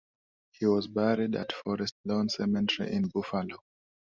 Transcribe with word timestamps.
He 0.53 0.65
was 0.65 0.87
buried 0.87 1.35
at 1.35 1.51
Forest 1.53 1.93
Lawn 2.05 2.27
Cemetery 2.27 2.91
in 2.91 3.09
Buffalo. 3.09 3.57